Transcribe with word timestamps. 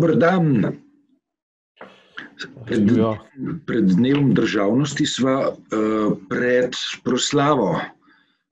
Dobar 0.00 0.16
dan. 0.16 0.80
Pred, 2.64 2.88
pred 3.68 3.84
dnevom 3.84 4.30
državnosti 4.32 5.04
smo 5.04 5.34
uh, 5.52 6.16
pred 6.24 6.72
proslavo, 7.04 7.76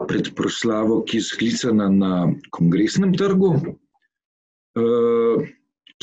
pred 0.04 0.29
proslavo, 0.37 0.99
ki 1.08 1.22
je 1.22 1.24
sklicana 1.24 1.88
na 1.88 2.13
kongresnem 2.53 3.17
trgu, 3.17 3.54
uh, 3.65 5.49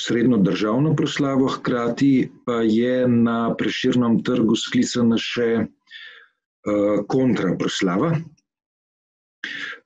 srednjo 0.01 0.41
državno 0.41 0.95
proslavo, 0.97 1.45
hkrati 1.59 2.31
pa 2.41 2.65
je 2.65 3.05
na 3.05 3.53
preširnem 3.53 4.23
trgu 4.25 4.57
sklicana 4.57 5.21
še 5.21 5.49
uh, 5.61 7.05
kontraproslava. 7.05 8.15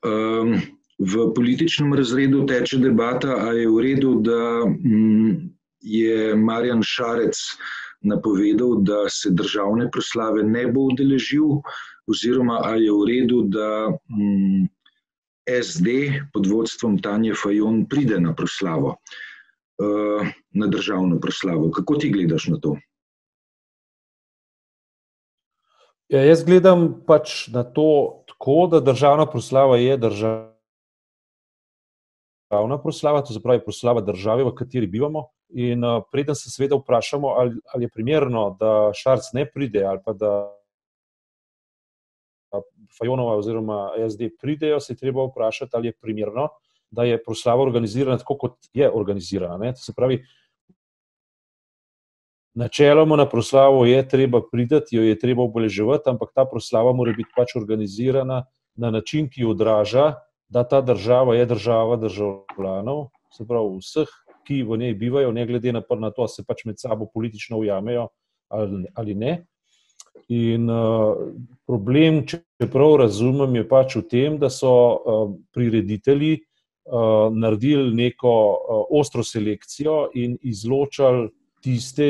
Um, 0.07 0.78
v 0.99 1.29
političnem 1.35 1.93
razredu 1.93 2.45
teče 2.45 2.77
debata, 2.77 3.35
ali 3.39 3.61
je 3.61 3.69
v 3.69 3.83
redu, 3.83 4.15
da 4.21 4.63
um, 4.67 5.49
je 5.79 6.35
Marjan 6.35 6.83
Šarec 6.83 7.39
napovedal, 8.01 8.81
da 8.83 9.07
se 9.09 9.31
državne 9.31 9.89
proslave 9.91 10.43
ne 10.43 10.67
bo 10.67 10.89
udeležil, 10.91 11.61
oziroma 12.07 12.59
ali 12.63 12.85
je 12.85 12.91
v 12.91 13.07
redu, 13.07 13.41
da 13.47 13.87
um, 13.87 14.67
SD 15.49 15.87
pod 16.33 16.47
vodstvom 16.47 16.99
Tanja 16.99 17.33
Fajon 17.35 17.85
pride 17.89 18.19
na 18.19 18.35
proslavo, 18.35 18.97
uh, 19.79 20.27
na 20.51 20.67
državno 20.67 21.19
proslavo. 21.19 21.71
Kako 21.71 21.95
ti 21.95 22.11
gledaš 22.11 22.47
na 22.47 22.59
to? 22.59 22.75
Ja, 26.09 26.23
jaz 26.25 26.43
gledam 26.43 27.03
pač 27.07 27.47
na 27.53 27.63
to 27.63 28.23
tako, 28.27 28.67
da 28.67 28.79
državna 28.79 29.25
proslava 29.29 29.77
je 29.77 29.97
državna 32.51 32.81
proslava, 32.81 33.21
to 33.21 33.33
se 33.33 33.41
pravi 33.41 33.61
proslava 33.63 34.01
države, 34.01 34.43
v 34.43 34.55
kateri 34.55 34.87
bivamo. 34.87 35.27
In 35.49 35.83
uh, 35.83 36.03
preden 36.11 36.35
se 36.35 36.49
seveda 36.49 36.75
vprašamo, 36.75 37.27
ali, 37.27 37.55
ali 37.73 37.83
je 37.83 37.89
primerno, 37.89 38.57
da 38.59 38.91
Šarc 38.93 39.33
ne 39.33 39.45
pride, 39.45 39.83
ali 39.83 39.99
pa 40.05 40.13
da 40.13 40.55
Fajonova 42.99 43.35
oziroma 43.37 43.91
SD 44.09 44.31
pridejo, 44.41 44.79
se 44.79 44.93
je 44.93 44.97
treba 44.97 45.25
vprašati, 45.25 45.71
ali 45.73 45.87
je 45.87 45.93
primerno, 46.01 46.49
da 46.91 47.03
je 47.03 47.23
proslava 47.23 47.61
organizirana 47.61 48.17
tako, 48.17 48.37
kot 48.37 48.55
je 48.73 48.91
organizirana. 48.91 49.57
Ne? 49.57 49.73
To 49.73 49.81
se 49.81 49.93
pravi, 49.93 50.23
načeloma 52.53 53.15
na 53.15 53.29
proslavo 53.29 53.85
je 53.85 54.07
treba 54.09 54.41
priti, 54.51 54.95
jo 54.95 55.03
je 55.03 55.19
treba 55.19 55.43
obeleževati, 55.43 56.09
ampak 56.09 56.33
ta 56.35 56.45
proslava 56.45 56.93
mora 56.93 57.13
biti 57.13 57.29
pač 57.35 57.55
organizirana 57.55 58.45
na 58.75 58.91
način, 58.91 59.29
ki 59.29 59.45
odraža, 59.45 60.15
da 60.49 60.63
ta 60.67 60.81
država 60.81 61.35
je 61.35 61.45
država 61.45 61.95
državljanov, 62.01 63.07
se 63.37 63.47
pravi 63.47 63.77
vseh 63.77 64.09
ki 64.49 64.63
v 64.65 64.77
njej 64.81 64.93
bivajo, 64.97 65.31
ne 65.31 65.45
glede 65.45 65.73
na, 65.73 65.83
na 65.99 66.09
to, 66.09 66.25
ali 66.25 66.33
se 66.33 66.43
pač 66.47 66.65
med 66.65 66.81
sabo 66.81 67.05
politično 67.13 67.61
ujamejo 67.61 68.07
ali, 68.49 68.85
ali 68.97 69.15
ne. 69.15 69.33
In 70.33 70.69
uh, 70.69 71.17
problem, 71.69 72.23
če 72.25 72.69
prav 72.73 72.95
razumem, 73.03 73.59
je 73.61 73.65
pač 73.69 73.95
v 73.97 74.03
tem, 74.09 74.37
da 74.41 74.49
so 74.53 74.71
uh, 74.73 75.21
prireditelji 75.53 76.39
uh, 76.39 77.29
naredili 77.33 77.93
neko 77.97 78.33
uh, 78.33 78.83
ostro 78.99 79.25
selekcijo 79.25 80.09
in 80.17 80.37
izločali 80.41 81.29
tiste, 81.61 82.09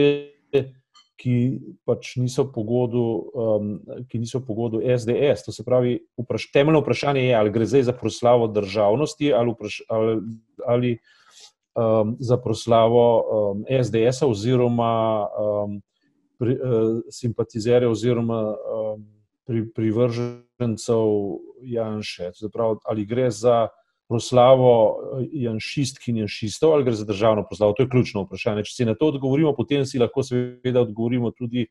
ki 1.20 1.36
pač 1.84 2.14
niso 2.16 2.46
pogodu, 2.54 3.04
um, 3.36 3.72
ki 4.08 4.22
niso 4.24 4.40
pogodu 4.46 4.80
SDS. 4.80 5.44
To 5.46 5.52
se 5.52 5.66
pravi, 5.68 5.98
vpraš, 6.20 6.48
temeljno 6.56 6.80
vprašanje 6.80 7.26
je, 7.26 7.36
ali 7.36 7.52
gre 7.52 7.68
zdaj 7.68 7.84
za 7.90 7.94
proslavo 7.94 8.48
državnosti 8.48 9.34
ali, 9.34 9.52
vpraš, 9.52 9.82
ali, 9.90 10.16
ali 10.66 10.92
um, 11.76 12.16
za 12.20 12.38
proslavo 12.38 13.06
um, 13.20 13.66
SDS-a 13.84 14.28
oziroma 14.28 14.94
um, 15.28 15.82
pri, 16.40 16.56
uh, 16.56 17.02
simpatizerjev 17.12 17.92
oziroma 17.92 18.40
um, 18.56 19.04
pri, 19.48 19.66
privržencev 19.76 21.12
Janše. 21.62 22.32
Zaprav, 22.40 22.80
ali 22.86 23.06
gre 23.06 23.28
za 23.32 23.68
proslavo 24.10 24.72
uh, 24.90 25.22
Janšistk 25.32 26.10
in 26.10 26.24
Janšistov 26.24 26.74
ali 26.74 26.88
gre 26.88 26.98
za 26.98 27.06
državno 27.06 27.46
proslavo? 27.48 27.78
To 27.78 27.86
je 27.86 27.90
ključno 27.90 28.26
vprašanje. 28.26 28.66
Če 28.68 28.76
si 28.76 28.90
na 28.90 28.98
to 28.98 29.12
odgovorimo, 29.14 29.54
potem 29.56 29.86
si 29.86 30.02
lahko 30.02 30.26
seveda 30.26 30.82
odgovorimo 30.82 31.32
tudi 31.32 31.68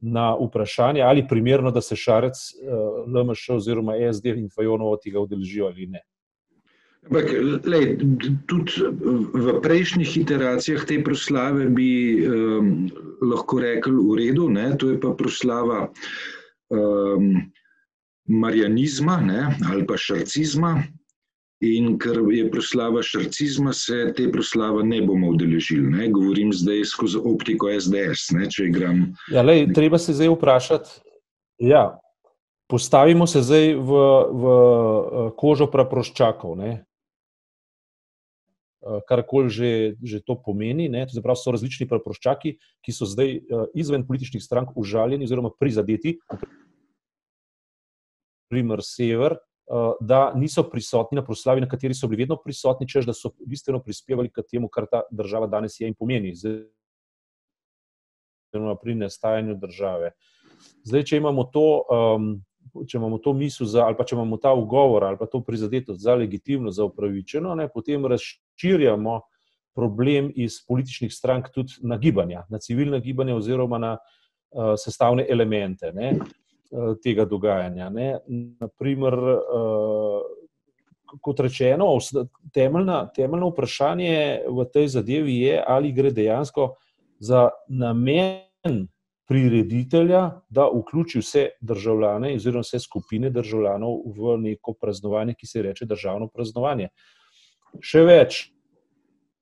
na 0.00 0.32
vprašanje, 0.36 1.02
ali 1.02 1.22
je 1.22 1.28
primerno, 1.28 1.70
da 1.70 1.80
se 1.80 1.96
Šarec, 1.96 2.40
uh, 2.64 3.04
LMŠ 3.08 3.60
oziroma 3.60 4.00
SD 4.12 4.34
in 4.40 4.50
Fajonovo 4.50 4.96
tega 5.04 5.20
udeležijo 5.20 5.70
ali 5.70 5.86
ne. 5.92 6.02
Ampak, 7.04 7.28
lej, 7.68 7.98
tudi 8.48 8.80
v 9.36 9.58
prejšnjih 9.60 10.08
iteracijah 10.24 10.86
te 10.88 10.96
proslave 11.04 11.66
bi 11.68 12.24
um, 12.24 12.86
lahko 13.20 13.60
rekli 13.60 13.92
v 13.92 14.16
redu, 14.22 14.48
ne? 14.48 14.70
to 14.80 14.88
je 14.94 14.96
pa 15.00 15.12
proslava 15.12 15.90
um, 16.72 17.44
marijanizma 18.24 19.18
ne? 19.20 19.52
ali 19.68 19.84
pa 19.84 20.00
šarcizma. 20.00 20.80
In 21.64 21.94
ker 21.98 22.20
je 22.34 22.44
proslava 22.52 23.02
šarcizma, 23.02 23.72
se 23.72 24.12
te 24.16 24.28
proslave 24.32 24.84
ne 24.84 25.00
bomo 25.02 25.32
udeležili. 25.32 25.88
Ne? 25.90 26.08
Govorim 26.12 26.52
zdaj 26.52 26.84
skozi 26.92 27.18
optiko 27.18 27.72
SDS. 27.72 28.30
Ne? 28.36 28.48
Igram... 28.66 29.04
Ja, 29.32 29.42
lej, 29.42 29.66
treba 29.74 29.98
se 29.98 30.12
zdaj 30.12 30.32
vprašati. 30.34 30.98
Ja, 31.64 31.86
postavimo 32.68 33.26
se 33.26 33.42
zdaj 33.42 33.74
v, 33.78 34.02
v 34.42 34.44
kožo 35.40 35.70
praproščakov. 35.72 36.58
Ne? 36.60 36.72
Eh, 38.84 39.00
karkoli 39.08 39.48
že, 39.48 39.70
že 40.04 40.20
to 40.20 40.36
pomeni. 40.36 40.92
To 40.92 41.16
zaprav, 41.16 41.40
so 41.40 41.48
različni 41.48 41.88
preproščaki, 41.88 42.58
ki 42.84 42.92
so 42.92 43.08
zdaj 43.08 43.40
uh, 43.40 43.64
izven 43.72 44.04
političnih 44.04 44.42
strank 44.44 44.76
užaljeni 44.76 45.24
oziroma 45.24 45.48
prizadeti, 45.56 46.18
naprimer 48.44 48.84
Sever, 48.84 49.38
da 50.00 50.32
niso 50.36 50.62
prisotni 50.70 51.16
na 51.16 51.24
proslavi, 51.24 51.60
na 51.60 51.68
kateri 51.68 51.94
so 51.94 52.08
bili 52.08 52.22
vedno 52.22 52.36
prisotni, 52.36 52.88
čež 52.88 53.06
da 53.08 53.12
so 53.16 53.30
bistveno 53.46 53.80
prispevali 53.82 54.28
k 54.30 54.42
temu, 54.50 54.68
kar 54.68 54.86
ta 54.90 55.02
država 55.10 55.46
danes 55.46 55.80
je 55.80 55.88
in 55.88 55.94
pomeni. 55.94 56.32
Oziroma 58.52 58.76
pri 58.82 58.94
nastajanju 58.94 59.54
države. 59.60 60.10
Zdaj, 60.84 61.02
če 61.04 61.16
imamo 61.16 61.44
to. 61.44 61.84
Um, 61.90 62.44
če 62.88 62.96
imamo 62.98 63.18
to 63.20 63.34
misel, 63.36 63.68
za, 63.68 63.84
ali 63.84 63.96
pa 63.96 64.06
če 64.08 64.16
imamo 64.16 64.38
ta 64.40 64.54
ugovor 64.56 65.04
ali 65.04 65.18
pa 65.20 65.26
to 65.30 65.42
prizadetost 65.44 66.00
za 66.00 66.14
legitimno, 66.16 66.72
za 66.72 66.84
upravičeno, 66.88 67.54
ne, 67.54 67.68
potem 67.68 68.06
razširjamo 68.08 69.20
problem 69.76 70.30
iz 70.34 70.60
političnih 70.66 71.12
strank 71.12 71.50
tudi 71.54 71.72
na 71.82 71.98
gibanja, 72.00 72.46
na 72.50 72.58
civilna 72.58 72.98
gibanja 73.04 73.36
oziroma 73.36 73.78
na 73.78 73.92
uh, 73.98 74.74
sestavne 74.80 75.26
elemente 75.28 75.92
ne, 75.92 76.14
tega 77.02 77.24
dogajanja. 77.24 77.90
Ne. 77.90 78.08
Naprimer, 78.60 79.14
uh, 79.14 80.22
kot 81.20 81.40
rečeno, 81.40 81.92
temeljna, 82.54 83.04
temeljno 83.14 83.50
vprašanje 83.52 84.16
v 84.48 84.66
tej 84.72 84.88
zadevi 84.96 85.38
je, 85.40 85.62
ali 85.66 85.92
gre 85.92 86.10
dejansko 86.10 86.74
za 87.18 87.48
namen 87.68 88.88
prireditelja, 89.28 90.30
da 90.48 90.66
vključi 90.68 91.18
vse 91.18 91.48
državljane, 91.60 92.34
oziroma 92.36 92.64
vse 92.66 92.80
skupine 92.80 93.30
državljanov 93.30 94.02
v 94.16 94.36
neko 94.42 94.74
praznovanje, 94.80 95.34
ki 95.38 95.46
se 95.46 95.62
reče 95.62 95.86
državno 95.88 96.28
praznovanje. 96.28 96.90
Še 97.80 98.02
več, 98.04 98.42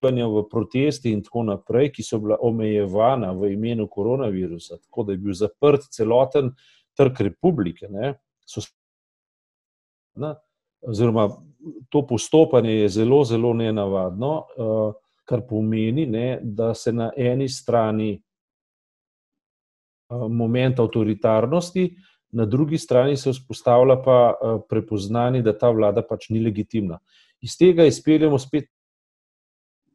v 0.02 0.42
protesti 0.50 1.12
in 1.12 1.22
tako 1.22 1.44
naprej, 1.46 1.92
ki 1.94 2.02
so 2.02 2.18
bila 2.18 2.36
omejevana 2.42 3.32
v 3.32 3.52
imenu 3.54 3.86
koronavirusa, 3.86 4.80
tako 4.82 5.04
da 5.06 5.12
je 5.12 5.18
bil 5.18 5.34
zaprt 5.34 5.86
celoten 5.94 6.50
trg 6.96 7.20
republike. 7.20 7.88
Ne, 7.90 8.14
so, 8.46 8.64
ne, 10.16 10.34
oziroma, 10.82 11.28
to 11.90 12.06
postopanje 12.06 12.72
je 12.72 12.88
zelo, 12.88 13.22
zelo 13.24 13.54
nenavadno, 13.54 14.32
uh, 14.56 14.92
kar 15.24 15.46
pomeni, 15.48 16.06
ne, 16.06 16.38
da 16.42 16.74
se 16.74 16.92
na 16.92 17.12
eni 17.16 17.48
strani 17.48 18.16
Eh, 20.12 20.28
moment 20.28 20.78
avtoritarnosti, 20.80 21.96
na 22.32 22.44
drugi 22.46 22.78
strani 22.78 23.16
se 23.16 23.30
vzpostavlja 23.30 23.96
pa 24.04 24.18
eh, 24.34 24.58
prepoznanje, 24.68 25.42
da 25.42 25.56
ta 25.58 25.70
vlada 25.70 26.02
pač 26.02 26.28
ni 26.30 26.40
legitimna. 26.44 26.98
Iz 27.40 27.56
tega 27.58 27.84
izpeljemo 27.88 28.38
spet, 28.38 28.68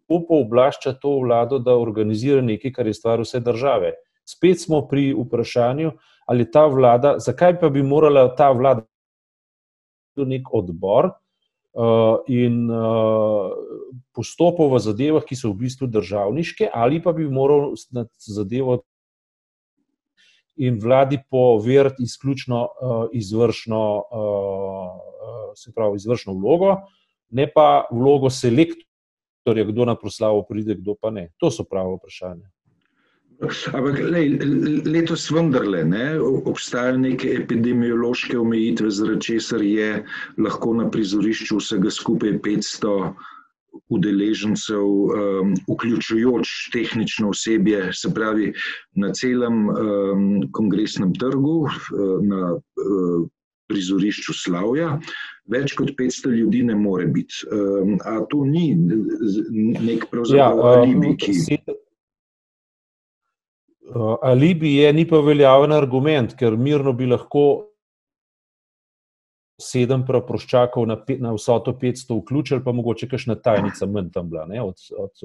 kako 0.08 0.24
pooblašča 0.28 0.94
to 1.02 1.18
vlado, 1.20 1.60
da 1.60 1.76
organizira 1.78 2.42
nekaj, 2.42 2.72
kar 2.74 2.88
je 2.88 2.94
stvar 2.94 3.22
vse 3.22 3.40
države. 3.44 3.94
Spet 4.26 4.62
smo 4.62 4.82
pri 4.88 5.12
vprašanju, 5.14 5.92
ali 6.28 6.46
ta 6.52 6.66
vlada, 6.68 7.16
zakaj 7.24 7.60
pa 7.60 7.70
bi 7.72 7.84
morala 7.84 8.28
ta 8.36 8.52
vlada 8.52 8.84
imeti 10.18 10.30
nek 10.30 10.54
odbor 10.54 11.12
uh, 11.74 12.20
in 12.28 12.70
uh, 12.70 13.52
postopov 14.14 14.74
v 14.74 14.80
zadevah, 14.80 15.24
ki 15.24 15.36
so 15.36 15.52
v 15.52 15.68
bistvu 15.68 15.88
državniške, 15.88 16.70
ali 16.74 17.02
pa 17.02 17.14
bi 17.14 17.30
moral 17.30 17.76
na 17.92 18.08
zadevo 18.18 18.84
in 20.58 20.80
vladi 20.82 21.20
poveriti 21.30 22.04
izključno 22.04 22.66
uh, 22.66 23.06
izvršno, 23.14 23.82
uh, 24.12 25.54
se 25.56 25.72
pravi, 25.74 25.96
izvršno 25.96 26.34
vlogo, 26.34 26.82
ne 27.30 27.46
pa 27.46 27.88
vlogo 27.92 28.30
selektorja 28.30 29.68
kdo 29.70 29.86
na 29.86 29.96
proslavo 29.96 30.44
pride, 30.50 30.76
kdo 30.76 30.96
pa 31.00 31.12
ne. 31.12 31.30
To 31.38 31.52
so 31.52 31.64
pravo 31.64 31.96
vprašanje. 31.96 32.50
Ampak 33.38 34.00
lej, 34.02 34.40
letos 34.86 35.28
vendarle 35.30 35.84
ne, 35.86 36.06
obstajajo 36.20 36.98
neke 36.98 37.36
epidemiološke 37.38 38.38
omejitve, 38.40 38.90
zaradi 38.90 39.22
česar 39.30 39.62
je 39.62 39.90
lahko 40.42 40.74
na 40.74 40.88
prizorišču 40.90 41.60
vsega 41.62 41.94
skupaj 41.94 42.40
500 42.42 43.14
udeležencev, 43.94 44.82
um, 44.82 45.54
vključujoč 45.70 46.50
tehnično 46.74 47.30
osebje, 47.30 47.92
se 47.94 48.14
pravi 48.14 48.54
na 48.96 49.14
celem 49.14 49.70
um, 49.70 50.28
kongresnem 50.52 51.14
trgu, 51.14 51.60
uh, 51.70 52.26
na 52.26 52.54
uh, 52.58 53.28
prizorišču 53.70 54.34
Slavja. 54.34 54.96
Več 55.48 55.76
kot 55.78 55.94
500 56.00 56.34
ljudi 56.34 56.64
ne 56.68 56.76
more 56.76 57.06
biti. 57.06 57.46
Um, 57.54 58.00
a 58.02 58.20
to 58.32 58.44
ni 58.50 58.72
nek 58.76 60.10
pravzaprav 60.12 60.58
ja, 60.58 60.80
alibi, 60.82 61.14
ki. 61.22 61.38
Uh, 63.88 64.18
alibi 64.22 64.76
je, 64.76 64.94
ni 64.94 65.06
pa 65.08 65.22
veljaven 65.24 65.72
argument, 65.72 66.34
ker 66.36 66.58
mirno 66.60 66.92
bi 66.94 67.06
lahko 67.08 67.44
sedem 69.62 70.04
proščakov 70.06 70.86
na, 70.90 70.98
na 71.24 71.32
vsoto 71.34 71.72
500 71.72 72.18
vključili, 72.20 72.64
pa 72.66 72.74
mogoče 72.76 73.08
kakšna 73.08 73.38
tajnica 73.40 73.88
manj 73.88 74.10
tam 74.14 74.28
bila 74.30 74.44
ne, 74.46 74.60
od, 74.62 74.76
od 75.00 75.24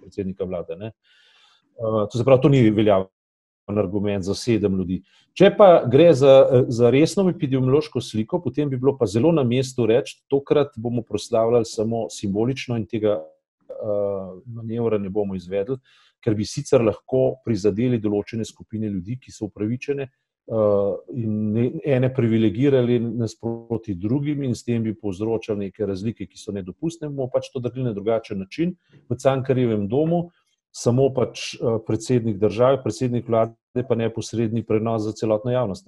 predsednika 0.00 0.44
vlade. 0.44 0.74
Uh, 0.74 2.02
to, 2.10 2.18
zaprav, 2.18 2.40
to 2.42 2.50
ni 2.50 2.64
veljaven 2.74 3.78
argument 3.78 4.26
za 4.26 4.34
sedem 4.34 4.74
ljudi. 4.74 4.98
Če 5.38 5.52
pa 5.54 5.68
gre 5.90 6.10
za, 6.18 6.64
za 6.66 6.90
resno 6.90 7.28
epidemiološko 7.30 8.02
sliko, 8.02 8.42
potem 8.42 8.68
bi 8.70 8.78
bilo 8.78 8.96
pa 8.98 9.06
zelo 9.06 9.30
na 9.32 9.46
mestu 9.46 9.86
reči, 9.86 10.18
tokrat 10.30 10.74
bomo 10.76 11.06
proslavljali 11.06 11.66
samo 11.66 12.08
simbolično 12.10 12.74
in 12.76 12.90
tega 12.90 13.20
uh, 13.22 14.34
manevra 14.50 14.98
ne 14.98 15.14
bomo 15.14 15.38
izvedli 15.38 15.78
ker 16.24 16.34
bi 16.34 16.46
sicer 16.48 16.84
lahko 16.84 17.40
prizadeli 17.44 18.00
določene 18.00 18.46
skupine 18.48 18.88
ljudi, 18.88 19.18
ki 19.20 19.32
so 19.32 19.50
upravičene 19.50 20.06
uh, 20.06 20.94
in 21.20 21.58
ene 21.84 22.10
privilegirali 22.14 22.98
nasproti 23.04 23.96
drugim, 24.00 24.42
in 24.42 24.56
s 24.56 24.64
tem 24.64 24.82
bi 24.82 24.94
povzročali 24.96 25.68
neke 25.68 25.86
razlike, 25.86 26.26
ki 26.30 26.40
so 26.40 26.54
nedopustne. 26.56 27.10
bomo 27.10 27.28
pač 27.32 27.50
to 27.52 27.60
naredili 27.60 27.90
na 27.90 27.92
drugačen 27.92 28.40
način 28.40 28.74
v 29.10 29.18
Cankarjevem 29.20 29.88
domu. 29.88 30.30
Samo 30.74 31.10
pač 31.14 31.52
uh, 31.54 31.78
predsednik 31.86 32.40
države, 32.42 32.80
predsednik 32.82 33.28
vlade, 33.28 33.54
pa 33.88 33.94
neposredni 33.94 34.64
prenos 34.66 35.04
za 35.04 35.12
celotno 35.12 35.52
javnost. 35.52 35.86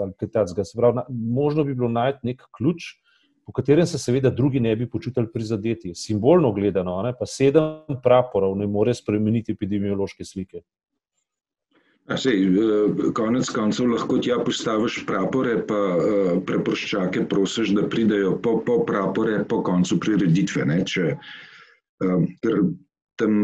Pravi, 0.77 1.03
možno 1.11 1.65
bi 1.65 1.75
bilo 1.75 1.89
najti 1.89 2.31
nek 2.31 2.45
ključ, 2.55 2.93
po 3.47 3.53
katerem 3.53 3.87
se 3.87 3.99
seveda 3.99 4.31
drugi 4.31 4.61
ne 4.61 4.77
bi 4.77 4.89
počutili 4.91 5.29
prizadeti. 5.33 5.95
Simbolno 5.95 6.53
gledano, 6.53 6.99
ne, 7.03 7.13
pa 7.19 7.27
sedem 7.27 8.01
praporov 8.03 8.57
ne 8.59 8.67
more 8.67 8.95
spremeniti 8.95 9.53
epidemiološke 9.53 10.25
slike. 10.25 10.63
Sej, 12.07 12.43
eh, 12.43 13.13
konec 13.15 13.49
koncev 13.51 13.91
lahko 13.91 14.19
tja 14.23 14.39
postaviš 14.47 15.01
prapore, 15.07 15.57
pa 15.67 15.75
uh, 15.75 16.43
preproščake 16.47 17.25
prosiš, 17.27 17.73
da 17.75 17.83
pridejo 17.91 18.37
po, 18.43 18.61
po 18.67 18.85
prapore 18.87 19.41
po 19.49 19.59
koncu 19.67 19.99
prireditve. 19.99 20.67
Ne, 20.71 20.85
če, 20.87 21.17
um, 22.07 22.29
ker 22.43 22.63
tam 23.19 23.35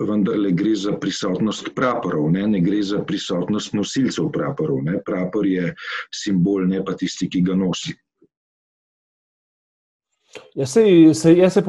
vendarle 0.00 0.50
gre 0.58 0.74
za 0.74 0.96
prisotnost 0.98 1.70
praporov, 1.76 2.30
ne, 2.34 2.46
ne 2.50 2.60
gre 2.64 2.82
za 2.82 3.04
prisotnost 3.06 3.74
nosilcev 3.78 4.30
praporov. 4.34 4.82
Ne. 4.82 4.98
Prapor 5.06 5.46
je 5.46 5.70
simbol, 6.10 6.66
ne 6.66 6.82
pa 6.84 6.98
tisti, 6.98 7.30
ki 7.30 7.46
ga 7.46 7.58
nosi. 7.58 7.94
Jaz 10.54 10.72
se, 10.72 10.84
se, 11.14 11.36
jaz 11.36 11.52
se 11.52 11.62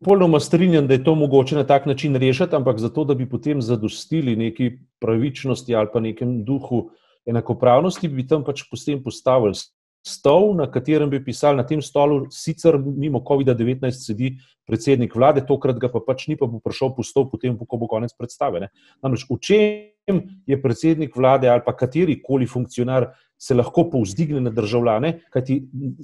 popolnoma 0.00 0.40
strinjam, 0.40 0.86
da 0.86 0.94
je 0.94 1.04
to 1.04 1.14
mogoče 1.14 1.56
na 1.56 1.66
tak 1.66 1.86
način 1.86 2.16
rešiti, 2.16 2.56
ampak 2.56 2.78
zato, 2.78 3.04
da 3.04 3.14
bi 3.14 3.28
potem 3.28 3.62
zadostili 3.62 4.36
neki 4.36 4.70
pravičnosti 5.00 5.74
ali 5.74 5.88
pa 5.92 6.00
nekem 6.00 6.44
duhu 6.44 6.90
enakopravnosti, 7.26 8.08
bi 8.08 8.26
tam 8.26 8.44
pač 8.44 8.64
postavili 9.04 9.54
stol, 10.02 10.54
na 10.58 10.66
katerem 10.70 11.10
bi 11.10 11.22
pisali 11.24 11.56
na 11.56 11.64
tem 11.66 11.82
stolu, 11.82 12.26
sicer 12.30 12.78
mimo 12.78 13.22
COVID-19 13.22 13.90
sedi 13.94 14.34
predsednik 14.66 15.14
vlade, 15.14 15.44
tokrat 15.46 15.78
ga 15.78 15.90
pa 15.92 16.02
pač 16.02 16.26
ni, 16.28 16.36
pa 16.36 16.46
bo 16.50 16.58
prišel 16.62 16.94
po 16.96 17.06
stol, 17.06 17.28
potem, 17.30 17.54
ko 17.56 17.78
bo 17.78 17.86
konec 17.90 18.14
predstave. 18.18 18.66
Ne. 18.66 18.68
Namreč, 19.02 19.26
v 19.30 19.38
čem 19.38 20.18
je 20.46 20.58
predsednik 20.58 21.14
vlade 21.16 21.46
ali 21.46 21.62
pa 21.64 21.74
kateri 21.78 22.18
koli 22.22 22.46
funkcionar 22.46 23.12
se 23.38 23.54
lahko 23.54 23.88
povzdigne 23.90 24.40
na 24.42 24.50
državljane, 24.54 25.16
kajti 25.30 25.56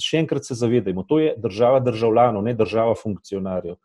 še 0.03 0.23
enkrat 0.23 0.47
se 0.47 0.55
zavedajmo, 0.59 1.05
to 1.07 1.21
je 1.23 1.35
država 1.39 1.83
državljanov, 1.83 2.43
ne 2.43 2.55
država 2.55 2.97
funkcionarjev. 2.99 3.79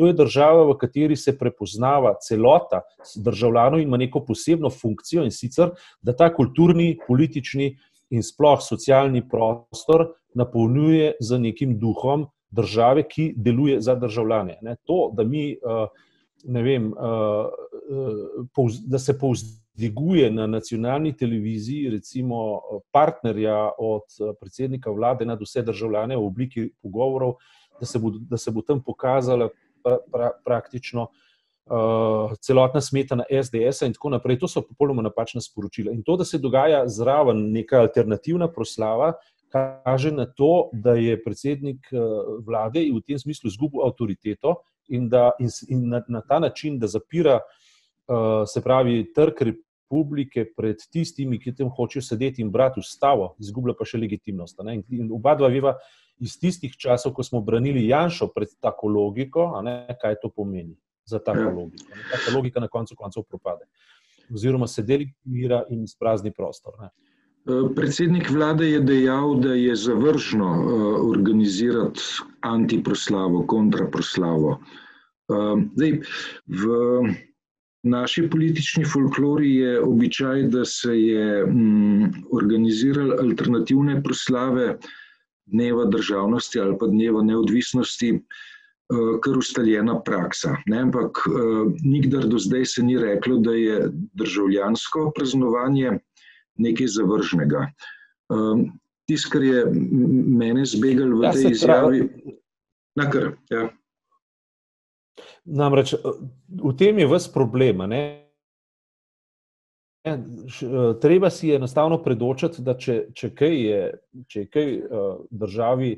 To 0.00 0.06
je 0.08 0.14
država, 0.16 0.64
v 0.70 0.76
kateri 0.80 1.16
se 1.20 1.34
prepoznava 1.38 2.14
celota 2.24 2.80
državljanov 3.16 3.82
in 3.82 3.90
ima 3.90 3.98
neko 4.00 4.22
posebno 4.24 4.70
funkcijo, 4.70 5.24
in 5.26 5.34
sicer, 5.34 5.74
da 6.02 6.14
ta 6.16 6.30
kulturni, 6.32 6.96
politični 7.06 7.74
in 8.12 8.22
sploh 8.22 8.60
socialni 8.60 9.24
prostor 9.28 10.12
napolnjuje 10.34 11.14
z 11.20 11.38
nekim 11.38 11.78
duhom 11.80 12.26
države, 12.50 13.06
ki 13.08 13.32
deluje 13.36 13.80
za 13.80 13.94
državljane. 13.94 14.58
Ne, 14.62 14.76
to, 14.84 15.10
da 15.16 15.24
mi, 15.24 15.56
uh, 15.56 15.88
ne 16.44 16.62
vem, 16.62 16.92
uh, 16.92 17.48
uh, 18.56 18.78
da 18.86 18.98
se 18.98 19.18
povzdigne 19.18 19.62
dviguje 19.74 20.30
na 20.30 20.46
nacionalni 20.46 21.16
televiziji, 21.16 21.90
recimo, 21.90 22.60
partnerja 22.92 23.70
od 23.78 24.02
eh, 24.20 24.34
predsednika 24.40 24.90
vlade 24.90 25.24
nad 25.24 25.40
vse 25.40 25.62
državljane 25.62 26.16
v 26.16 26.26
obliki 26.26 26.70
pogovorov, 26.82 27.34
da 27.80 27.86
se 27.86 27.98
bo, 27.98 28.10
da 28.10 28.36
se 28.36 28.50
bo 28.50 28.62
tam 28.62 28.82
pokazala 28.82 29.48
pra, 29.82 29.98
pra, 30.12 30.30
praktično 30.44 31.08
uh, 31.66 32.32
celotna 32.40 32.80
smetana 32.80 33.24
SDS 33.42 33.82
in 33.86 33.92
tako 33.92 34.10
naprej. 34.16 34.38
To 34.38 34.48
so 34.48 34.62
popolnoma 34.62 35.02
napačna 35.02 35.40
sporočila. 35.40 35.92
In 35.92 36.02
to, 36.02 36.16
da 36.16 36.24
se 36.24 36.38
dogaja 36.38 36.82
zraven 36.88 37.50
neka 37.52 37.80
alternativna 37.80 38.48
proslava, 38.52 39.12
kaže 39.52 40.12
na 40.12 40.26
to, 40.26 40.70
da 40.72 40.94
je 40.94 41.18
predsednik 41.22 41.90
eh, 41.92 41.98
vlade 42.46 42.86
v 42.88 43.02
tem 43.04 43.18
smislu 43.18 43.50
izgubil 43.52 43.82
avtoriteto 43.84 44.62
in, 44.88 45.10
da, 45.12 45.30
in, 45.40 45.50
in 45.68 45.88
na, 45.90 46.00
na 46.08 46.22
ta 46.28 46.38
način, 46.38 46.78
da 46.78 46.86
zapira 46.88 47.34
uh, 47.36 48.48
se 48.48 48.62
pravi, 48.64 49.12
trg 49.12 49.42
republike 49.42 50.46
pred 50.56 50.80
tistimi, 50.92 51.38
ki 51.38 51.52
tam 51.54 51.68
hočejo 51.68 52.02
sedeti 52.02 52.42
in 52.42 52.50
brati 52.50 52.80
ustavo, 52.80 53.34
izgublja 53.38 53.76
pa 53.78 53.84
še 53.84 54.00
legitimnost. 54.00 54.64
In, 54.72 54.80
in 54.88 55.12
oba 55.12 55.36
dva 55.36 55.52
veva 55.52 55.76
iz 56.16 56.38
tistih 56.40 56.72
časov, 56.72 57.12
ko 57.12 57.22
smo 57.22 57.42
branili 57.44 57.84
Janšo 57.90 58.30
pred 58.32 58.56
tako 58.60 58.88
logiko, 58.88 59.50
ne, 59.62 59.84
kaj 60.00 60.16
to 60.24 60.32
pomeni 60.32 60.74
za 61.04 61.18
tako 61.18 61.40
ja. 61.40 61.50
logiko. 61.50 61.84
Taka 62.10 62.36
logika 62.36 62.60
na 62.60 62.68
koncu 62.68 62.96
koncev 62.96 63.22
propade. 63.28 63.64
Oziroma 64.34 64.66
se 64.66 64.82
deligira 64.82 65.64
in 65.70 65.86
sprazni 65.86 66.32
prostor. 66.32 66.72
Ne. 66.80 66.90
Eh, 67.42 67.74
predsednik 67.74 68.30
vlade 68.30 68.68
je 68.70 68.80
dejal, 68.80 69.34
da 69.42 69.54
je 69.54 69.74
zavržno 69.76 70.46
uh, 70.46 71.10
organizirati 71.10 72.00
antiproslavo, 72.40 73.42
kontraproslavo. 73.46 74.60
Uh, 75.28 75.62
zdaj, 75.74 75.96
v 76.46 76.68
naši 77.82 78.28
politični 78.30 78.84
folklori 78.84 79.56
je 79.56 79.80
običaj, 79.80 80.42
da 80.54 80.64
se 80.64 80.94
je 81.00 81.46
mm, 81.46 82.12
organizirali 82.30 83.18
alternativne 83.18 84.02
proslave 84.02 84.76
dneva 85.46 85.84
državnosti 85.84 86.60
ali 86.60 86.78
pa 86.78 86.86
dneva 86.86 87.22
neodvisnosti, 87.22 88.20
kar 89.22 89.38
ustaljena 89.38 89.98
praksa. 90.04 90.56
Ne? 90.66 90.82
Ampak 90.86 91.22
uh, 91.26 91.72
nikdar 91.82 92.26
do 92.28 92.38
zdaj 92.38 92.64
se 92.64 92.82
ni 92.82 92.98
reklo, 92.98 93.38
da 93.38 93.54
je 93.54 93.90
državljansko 94.18 95.12
praznovanje 95.16 95.98
nekaj 96.60 96.86
zavržnega. 96.86 97.66
Um, 98.28 98.70
Tisto, 99.08 99.32
kar 99.32 99.42
je 99.42 99.64
mene 100.38 100.64
zbegal 100.64 101.10
v 101.18 101.24
ja, 101.26 101.32
tej 101.34 101.50
izjavi, 101.50 102.02
na 102.96 103.08
kar. 103.10 103.32
Ja. 103.50 103.64
Namreč 105.44 105.96
v 106.62 106.74
tem 106.78 107.00
je 107.02 107.08
vse 107.10 107.32
problem. 107.34 107.82
Ne? 107.90 108.02
Treba 111.02 111.30
si 111.30 111.50
enostavno 111.54 111.98
predočiti, 112.02 112.62
da 112.62 112.76
če, 112.78 113.10
če 113.14 113.32
kaj 113.34 113.58
je, 113.58 113.82
če 114.30 114.44
je 114.44 114.48
kaj 114.54 114.70
državi 115.30 115.92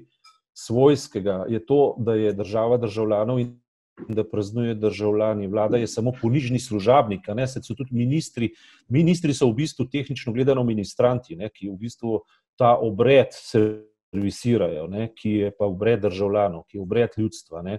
svojskega, 0.54 1.44
je 1.49 1.66
to, 1.66 1.96
da 1.99 2.14
je 2.14 2.32
država 2.32 2.76
državljanov 2.76 3.40
in 3.40 3.61
da 4.08 4.25
praznuje 4.25 4.75
državljani. 4.75 5.46
Vlada 5.46 5.76
je 5.76 5.87
samo 5.87 6.12
ponižni 6.23 6.58
služabnik, 6.58 7.28
ne 7.34 7.46
se 7.46 7.62
so 7.62 7.75
tudi 7.75 7.94
ministri. 7.94 8.50
Ministri 8.88 9.34
so 9.34 9.49
v 9.50 9.54
bistvu 9.54 9.87
tehnično 9.90 10.32
gledano 10.32 10.64
ministranti, 10.64 11.37
ne, 11.37 11.50
ki 11.50 11.70
v 11.70 11.76
bistvu 11.78 12.20
ta 12.58 12.76
obred 12.76 13.34
servisirajo, 13.34 14.87
ne, 14.90 15.11
ki 15.14 15.30
je 15.30 15.52
pa 15.58 15.66
obred 15.66 16.02
državljanov, 16.02 16.64
ki 16.68 16.78
je 16.78 16.82
obred 16.82 17.14
ljudstva. 17.16 17.62
Ne. 17.62 17.78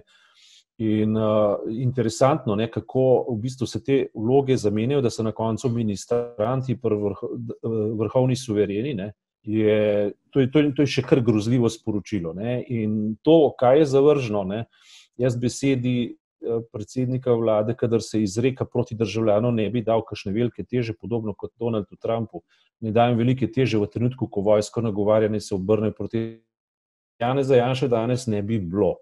In 0.78 1.16
uh, 1.16 1.56
interesantno 1.72 2.56
je, 2.60 2.70
kako 2.70 3.26
v 3.30 3.38
bistvu 3.40 3.66
se 3.66 3.84
te 3.84 4.06
vloge 4.14 4.56
zamenjajo, 4.56 5.02
da 5.02 5.10
so 5.10 5.24
na 5.24 5.32
koncu 5.32 5.68
ministranti, 5.72 6.76
vrh, 6.82 7.22
vrhovni 7.96 8.36
suvereni. 8.36 8.96
Je, 9.46 10.12
to, 10.30 10.40
je, 10.40 10.50
to, 10.50 10.58
je, 10.58 10.70
to 10.74 10.82
je 10.82 10.90
še 10.90 11.02
kar 11.06 11.20
grozljivo 11.22 11.70
sporočilo. 11.70 12.32
Ne? 12.34 12.58
In 12.66 13.14
to, 13.22 13.54
kaj 13.58 13.78
je 13.78 13.90
zavržno, 13.94 14.42
ne? 14.42 14.64
Jaz 15.22 15.36
besedi 15.38 15.94
eh, 16.02 16.64
predsednika 16.74 17.34
vlade, 17.38 17.76
kadar 17.78 18.02
se 18.02 18.18
izreka 18.22 18.66
proti 18.66 18.98
državljanom, 18.98 19.54
ne 19.54 19.68
bi 19.70 19.84
dal 19.86 20.02
kakšne 20.02 20.34
velike 20.34 20.66
teže, 20.66 20.96
podobno 20.98 21.36
kot 21.38 21.54
Donaldu 21.62 21.94
Trumpu. 22.02 22.42
Ne 22.82 22.90
dajem 22.92 23.22
velike 23.22 23.46
teže 23.46 23.78
v 23.78 23.86
trenutku, 23.86 24.26
ko 24.26 24.42
vojsko 24.50 24.82
nagovarja, 24.82 25.30
da 25.30 25.40
se 25.40 25.54
obrne 25.54 25.92
proti 25.94 26.26
Janeza 27.22 27.62
Janša, 27.62 27.88
danes 27.88 28.26
ne 28.26 28.42
bi 28.42 28.58
bilo. 28.58 28.96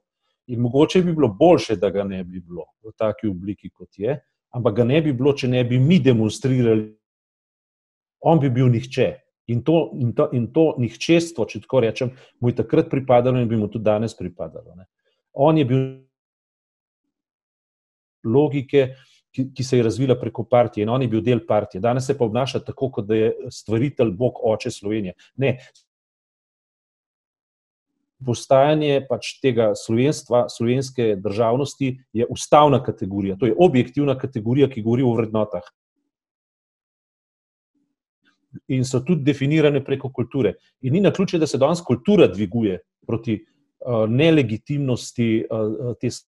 In 0.53 0.61
mogoče 0.61 1.01
bi 1.03 1.17
bilo 1.17 1.33
boljše, 1.33 1.81
da 1.81 1.89
ga 1.91 2.05
ne 2.05 2.21
bi 2.25 2.45
bilo 2.45 2.69
v 2.85 2.93
taki 2.93 3.33
obliki, 3.33 3.73
kot 3.73 3.97
je, 3.97 4.21
ampak 4.53 4.77
ga 4.77 4.85
ne 4.85 5.01
bi 5.03 5.17
bilo, 5.17 5.33
če 5.33 5.49
ne 5.49 5.65
bi 5.65 5.81
mi 5.81 6.03
demonstrirali. 6.05 6.91
On 8.29 8.39
bi 8.41 8.53
bil 8.53 8.69
nihče. 8.69 9.24
In 9.47 9.61
to, 9.63 9.91
in 10.01 10.15
to, 10.17 10.31
in 10.33 10.47
to 10.53 10.71
nihčestvo, 10.81 11.45
če 11.45 11.61
tako 11.67 11.83
rečem, 11.85 12.13
mu 12.41 12.49
je 12.49 12.57
takrat 12.63 12.89
pripadalo 12.91 13.43
in 13.43 13.49
bi 13.49 13.59
mu 13.61 13.69
tudi 13.69 13.85
danes 13.85 14.17
pripadalo. 14.17 14.73
Ne. 14.79 14.87
On 15.37 15.59
je 15.59 15.65
bil 15.69 15.83
logike, 18.25 18.95
ki, 19.35 19.51
ki 19.53 19.67
se 19.67 19.77
je 19.77 19.85
razvila 19.85 20.17
preko 20.17 20.47
partije 20.49 20.87
in 20.87 20.93
on 20.95 21.03
je 21.03 21.11
bil 21.13 21.21
del 21.25 21.45
partije. 21.47 21.83
Danes 21.83 22.07
se 22.07 22.17
pa 22.19 22.25
obnaša 22.25 22.63
tako, 22.65 22.89
kot 22.91 23.09
da 23.09 23.19
je 23.19 23.33
stvaritelj, 23.53 24.15
Bog, 24.17 24.41
oče 24.41 24.71
Slovenije. 24.71 25.15
Ne. 25.37 25.59
Postajanje 28.25 29.03
pač 29.09 29.35
tega 29.43 29.73
slovenstva, 29.77 30.47
slovenske 30.49 31.17
državnosti 31.21 31.91
je 32.17 32.27
ustavna 32.31 32.81
kategorija, 32.81 33.37
to 33.37 33.51
je 33.51 33.57
objektivna 33.59 34.17
kategorija, 34.17 34.71
ki 34.73 34.83
govori 34.87 35.05
o 35.05 35.13
vrednotah 35.19 35.67
in 38.69 38.85
so 38.85 39.01
tudi 39.01 39.25
definirane 39.25 39.85
preko 39.85 40.11
kulture. 40.13 40.55
In 40.83 40.93
ni 40.93 41.01
na 41.01 41.13
ključe, 41.13 41.39
da 41.39 41.47
se 41.47 41.59
danes 41.59 41.83
kultura 41.85 42.27
dviguje 42.27 42.79
proti 43.07 43.39
uh, 43.41 44.09
nelegitimnosti 44.09 45.45
uh, 45.51 45.97
te 46.01 46.11
stvari. 46.11 46.31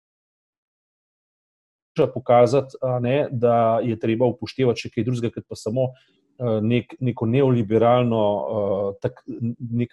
Pokazati, 2.15 2.79
ne, 3.03 3.27
da 3.31 3.81
je 3.85 3.97
treba 4.01 4.25
upoštevati 4.31 4.87
še 4.87 4.89
kaj 4.95 5.05
drugega, 5.05 5.35
kot 5.35 5.45
pa 5.51 5.57
samo 5.59 5.89
uh, 5.91 6.61
nek, 6.65 6.95
neko 7.03 7.27
neoliberalno 7.29 8.21
uh, 8.21 8.85
tak, 9.03 9.19
nek 9.27 9.93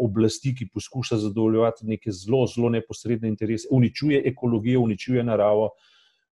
oblasti, 0.00 0.54
ki 0.56 0.70
poskuša 0.72 1.18
zadovoljevati 1.20 1.84
neke 1.90 2.14
zelo, 2.16 2.46
zelo 2.48 2.70
neposredne 2.72 3.28
interese, 3.28 3.68
uničuje 3.70 4.22
ekologijo, 4.30 4.86
uničuje 4.86 5.26
naravo, 5.26 5.72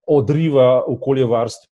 odriva 0.07 0.83
okoljevarstvo 0.87 1.69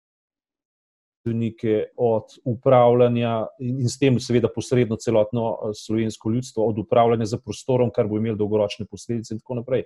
znanstvenike, 1.26 1.86
od 1.98 2.24
upravljanja 2.46 3.48
in 3.60 3.90
s 3.90 3.98
tem, 4.00 4.20
seveda, 4.20 4.48
posredno 4.56 4.96
celotno 4.96 5.58
eh, 5.58 5.74
slovensko 5.74 6.30
ljudstvo, 6.30 6.66
od 6.66 6.80
upravljanja 6.80 7.26
za 7.26 7.38
prostorom, 7.38 7.92
kar 7.92 8.08
bo 8.08 8.18
imelo 8.18 8.36
dolgoročne 8.36 8.86
posledice, 8.86 9.34
in 9.34 9.40
tako 9.40 9.56
naprej. 9.56 9.84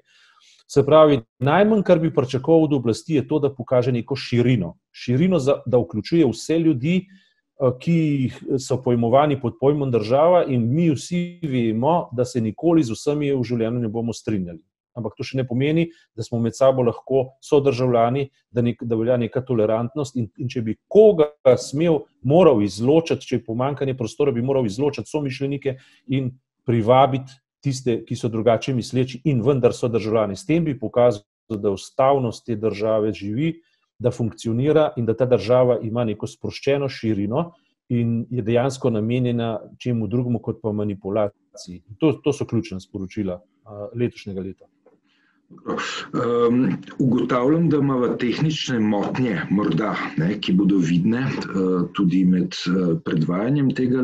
Se 0.68 0.86
pravi, 0.86 1.22
najmanj, 1.40 1.82
kar 1.84 2.00
bi 2.00 2.14
pričakoval 2.14 2.64
od 2.64 2.74
oblasti, 2.74 3.16
je 3.16 3.28
to, 3.28 3.40
da 3.40 3.54
pokaže 3.54 3.92
neko 3.92 4.16
širino. 4.16 4.78
Širino, 4.92 5.40
za, 5.40 5.62
da 5.66 5.78
vključuje 5.78 6.28
vse 6.28 6.60
ljudi, 6.60 7.06
eh, 7.06 7.72
ki 7.80 8.32
so 8.60 8.82
pojmovani 8.84 9.40
pod 9.42 9.58
pojmom 9.60 9.92
država, 9.92 10.46
in 10.48 10.68
mi 10.74 10.90
vsi 10.92 11.40
vemo, 11.44 12.10
da 12.12 12.26
se 12.26 12.42
nikoli 12.42 12.84
z 12.84 12.92
vsemi 12.92 13.34
v 13.34 13.44
življenju 13.44 13.80
ne 13.80 13.90
bomo 13.90 14.14
strinjali 14.14 14.69
ampak 15.00 15.16
to 15.18 15.26
še 15.26 15.40
ne 15.40 15.48
pomeni, 15.48 15.88
da 16.16 16.26
smo 16.26 16.40
med 16.44 16.58
sabo 16.58 16.86
lahko 16.86 17.26
sodržavljani, 17.46 18.28
da, 18.52 18.64
nek, 18.66 18.84
da 18.84 19.00
velja 19.00 19.18
neka 19.20 19.44
tolerantnost. 19.48 20.20
In, 20.20 20.30
in 20.38 20.52
če 20.52 20.64
bi 20.66 20.78
koga 20.92 21.32
smel, 21.58 22.04
moral 22.22 22.64
izločiti, 22.66 23.26
če 23.26 23.40
je 23.40 23.46
pomankanje 23.48 23.98
prostora, 23.98 24.36
bi 24.36 24.46
moral 24.46 24.68
izločiti 24.70 25.10
somišljenike 25.10 25.78
in 26.16 26.34
privabiti 26.68 27.40
tiste, 27.64 28.04
ki 28.06 28.16
so 28.16 28.30
drugače 28.32 28.74
misleči 28.76 29.22
in 29.28 29.42
vendar 29.44 29.74
so 29.76 29.90
državljani. 29.92 30.38
S 30.38 30.48
tem 30.48 30.64
bi 30.64 30.78
pokazal, 30.80 31.26
da 31.50 31.72
ustavnost 31.74 32.46
te 32.46 32.56
države 32.56 33.10
živi, 33.14 33.56
da 34.00 34.12
funkcionira 34.12 34.92
in 34.98 35.06
da 35.06 35.16
ta 35.18 35.26
država 35.26 35.80
ima 35.84 36.04
neko 36.06 36.28
sproščeno 36.28 36.90
širino. 36.90 37.50
In 37.90 38.28
je 38.30 38.44
dejansko 38.46 38.92
namenjena 38.94 39.56
čemu 39.82 40.08
drugemu, 40.08 40.40
kot 40.46 40.60
pa 40.62 40.72
manipulaciji. 40.72 41.82
To, 41.98 42.14
to 42.24 42.34
so 42.34 42.46
ključna 42.46 42.80
sporočila 42.80 43.40
letošnjega 43.98 44.42
leta. 44.46 44.70
Um, 45.50 46.78
ugotavljam, 47.00 47.70
da 47.70 47.78
imamo 47.78 48.08
tehnične 48.08 48.80
motnje, 48.80 49.42
morda, 49.50 49.96
ne, 50.18 50.36
ki 50.42 50.54
bodo 50.54 50.78
vidne 50.78 51.24
uh, 51.26 51.88
tudi 51.94 52.22
med 52.26 52.54
uh, 52.70 52.92
predvajanjem 53.06 53.72
tega 53.76 54.04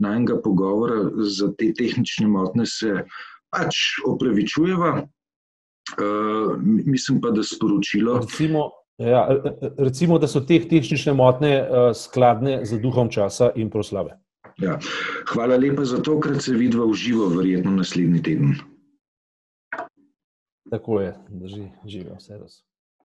najnega 0.00 0.38
pogovora. 0.44 1.02
Za 1.20 1.50
te 1.58 1.72
tehnične 1.76 2.28
motnje 2.32 2.66
se 2.66 2.94
pač 3.52 3.82
opravičujeva. 4.08 4.94
Uh, 6.00 6.56
mislim 6.64 7.20
pa, 7.20 7.30
da 7.30 7.44
sporočilo. 7.44 8.18
Recimo, 8.24 8.70
ja, 8.98 9.26
recimo, 9.78 10.18
da 10.18 10.28
so 10.28 10.40
te 10.40 10.62
tehnične 10.64 11.12
motnje 11.12 11.54
uh, 11.60 11.92
skladne 11.96 12.64
z 12.64 12.80
duhom 12.80 13.12
časa 13.12 13.52
in 13.54 13.68
proslave. 13.70 14.16
Ja. 14.60 14.78
Hvala 15.28 15.56
lepa 15.60 15.84
za 15.84 16.00
to, 16.00 16.20
kar 16.20 16.40
se 16.40 16.56
vidva 16.56 16.88
v 16.88 16.96
živo, 16.96 17.28
verjetno 17.36 17.76
naslednji 17.76 18.22
teden. 18.22 18.60
Tako 20.70 21.00
je, 21.00 21.14
drži, 21.28 21.68
živijo, 21.84 22.16
vse 22.18 22.38
res. 22.38 22.60